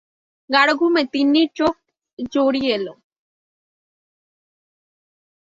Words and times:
গাঢ় 0.49 0.71
ঘুমে 0.79 1.03
তিন্নির 1.13 1.49
চোখ 1.55 1.75
জড়িয়ে 2.33 2.71
এল। 2.75 2.87